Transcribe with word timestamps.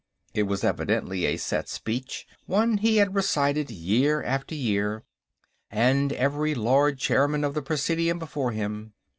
It 0.33 0.47
was 0.47 0.63
evidently 0.63 1.25
a 1.25 1.37
set 1.37 1.69
speech, 1.69 2.25
one 2.47 2.77
he 2.79 2.97
had 2.97 3.13
recited 3.13 3.69
year 3.69 4.23
after 4.23 4.55
year, 4.55 5.03
and 5.69 6.11
every 6.13 6.55
Lord 6.55 6.97
Chairman 6.97 7.43
of 7.43 7.53
the 7.53 7.61
Presidium 7.61 8.17
before 8.17 8.51
him. 8.51 8.93